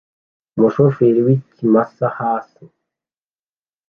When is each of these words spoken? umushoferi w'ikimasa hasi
umushoferi 0.57 1.19
w'ikimasa 1.25 2.05
hasi 2.17 2.63